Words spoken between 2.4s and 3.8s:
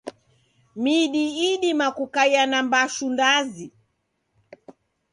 na mbashu ndazi.